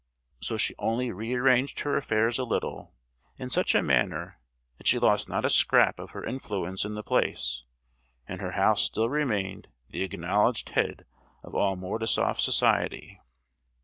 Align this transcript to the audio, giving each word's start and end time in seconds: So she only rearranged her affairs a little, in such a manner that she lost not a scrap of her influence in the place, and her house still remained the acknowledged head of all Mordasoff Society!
So 0.39 0.57
she 0.57 0.73
only 0.79 1.11
rearranged 1.11 1.81
her 1.81 1.95
affairs 1.95 2.39
a 2.39 2.43
little, 2.43 2.95
in 3.37 3.51
such 3.51 3.75
a 3.75 3.83
manner 3.83 4.39
that 4.79 4.87
she 4.87 4.97
lost 4.97 5.29
not 5.29 5.45
a 5.45 5.49
scrap 5.51 5.99
of 5.99 6.09
her 6.09 6.25
influence 6.25 6.83
in 6.83 6.95
the 6.95 7.03
place, 7.03 7.65
and 8.27 8.41
her 8.41 8.53
house 8.53 8.81
still 8.81 9.09
remained 9.09 9.67
the 9.91 10.01
acknowledged 10.01 10.71
head 10.71 11.05
of 11.43 11.53
all 11.53 11.75
Mordasoff 11.75 12.39
Society! 12.39 13.21